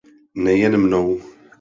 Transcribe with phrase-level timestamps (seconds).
[0.43, 1.07] Nejen mnou.